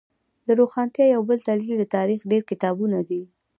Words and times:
د 0.47 0.49
روښانتیا 0.59 1.05
یو 1.15 1.21
دلیل 1.49 1.73
د 1.79 1.83
تاریخ 1.95 2.19
ډیر 2.31 2.43
کتابونه 2.49 2.97
دی 3.09 3.21